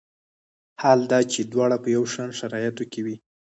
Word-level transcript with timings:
حال 0.81 0.99
دا 1.11 1.19
چې 1.31 1.39
دواړه 1.51 1.77
په 1.83 1.87
یو 1.95 2.03
شان 2.13 2.29
شرایطو 2.39 2.83
کې 2.91 3.01
وي. 3.05 3.15